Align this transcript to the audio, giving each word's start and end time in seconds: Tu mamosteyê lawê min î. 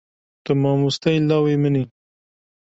Tu 0.43 0.51
mamosteyê 0.61 1.19
lawê 1.29 1.55
min 1.63 1.75
î. 1.81 1.83